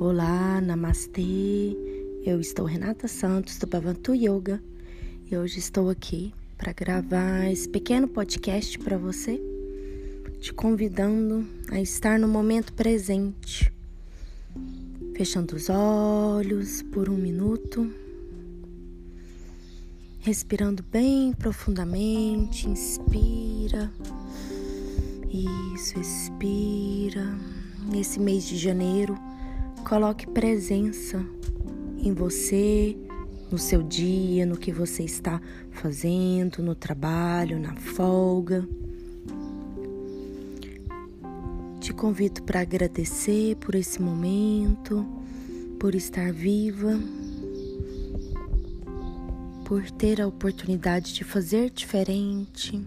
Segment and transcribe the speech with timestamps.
[0.00, 1.76] Olá, namastê.
[2.24, 4.62] Eu estou Renata Santos do Bhavantu Yoga
[5.28, 9.42] e hoje estou aqui para gravar esse pequeno podcast para você,
[10.38, 13.72] te convidando a estar no momento presente.
[15.16, 17.92] Fechando os olhos por um minuto,
[20.20, 23.90] respirando bem profundamente, inspira.
[25.74, 27.36] Isso, expira.
[27.90, 29.18] Nesse mês de janeiro,
[29.84, 31.24] Coloque presença
[31.98, 32.96] em você,
[33.50, 38.68] no seu dia, no que você está fazendo, no trabalho, na folga.
[41.80, 45.06] Te convido para agradecer por esse momento,
[45.78, 47.00] por estar viva,
[49.64, 52.80] por ter a oportunidade de fazer diferente.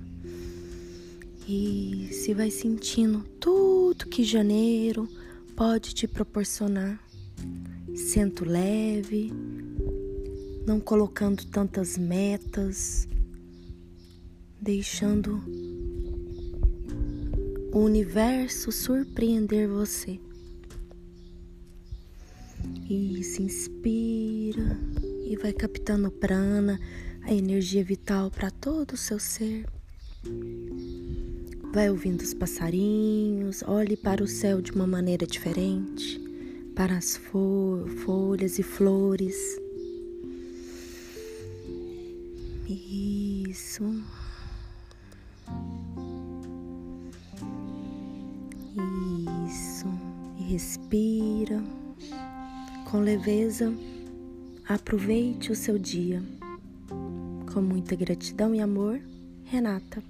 [1.47, 5.09] E se vai sentindo tudo que janeiro
[5.61, 6.99] pode te proporcionar.
[7.93, 9.31] Sento leve,
[10.65, 13.07] não colocando tantas metas,
[14.59, 15.39] deixando
[17.71, 20.19] o universo surpreender você.
[22.89, 24.79] E se inspira
[25.27, 26.79] e vai captando prana,
[27.21, 29.67] a energia vital para todo o seu ser.
[31.73, 36.19] Vai ouvindo os passarinhos, olhe para o céu de uma maneira diferente,
[36.75, 39.37] para as fo folhas e flores.
[42.67, 43.85] Isso.
[49.47, 49.87] Isso.
[50.39, 51.63] E respira
[52.89, 53.73] com leveza.
[54.67, 56.21] Aproveite o seu dia.
[57.53, 58.99] Com muita gratidão e amor,
[59.45, 60.03] Renata.